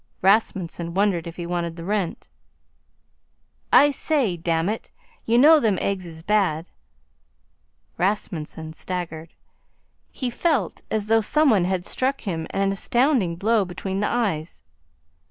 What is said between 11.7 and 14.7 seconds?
struck him an astounding blow between the eyes.